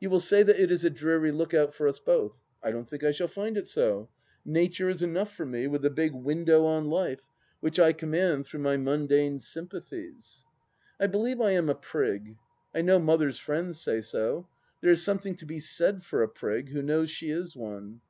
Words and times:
You 0.00 0.10
will 0.10 0.18
say 0.18 0.42
that 0.42 0.58
it 0.60 0.72
is 0.72 0.84
a 0.84 0.90
dreary 0.90 1.30
look 1.30 1.54
out 1.54 1.72
for 1.72 1.86
us 1.86 2.00
both. 2.00 2.40
I 2.64 2.72
don't 2.72 2.90
think 2.90 3.04
I 3.04 3.12
shall 3.12 3.28
find 3.28 3.56
it 3.56 3.68
so. 3.68 4.08
Nature 4.44 4.90
is 4.90 5.02
enough 5.02 5.32
for 5.32 5.46
me, 5.46 5.68
with 5.68 5.82
the 5.82 5.88
big 5.90 6.12
window 6.14 6.64
on 6.64 6.86
life, 6.86 7.28
which 7.60 7.78
I 7.78 7.92
command 7.92 8.44
through 8.44 8.58
my 8.58 8.76
mundane 8.76 9.38
sympathies. 9.38 10.44
I 10.98 11.06
believe 11.06 11.40
I 11.40 11.52
am 11.52 11.68
a 11.68 11.76
prig. 11.76 12.34
I 12.74 12.80
know 12.80 12.98
Mother's 12.98 13.38
friends 13.38 13.80
say 13.80 14.00
so. 14.00 14.48
There 14.80 14.90
is 14.90 15.04
something 15.04 15.36
to 15.36 15.46
be 15.46 15.60
said 15.60 16.02
for 16.02 16.24
a 16.24 16.28
prig 16.28 16.70
who 16.70 16.82
knows 16.82 17.08
she 17.10 17.30
is 17.30 17.54
one. 17.54 18.00